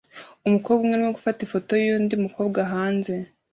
Umukobwa 0.47 0.81
umwe 0.83 0.95
arimo 0.95 1.11
gufata 1.17 1.39
ifoto 1.43 1.71
yundi 1.85 2.13
mukobwa 2.23 2.59
hanze 2.71 3.13